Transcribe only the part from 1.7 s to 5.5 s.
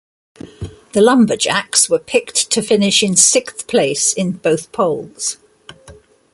were picked to finish in sixth place in both polls.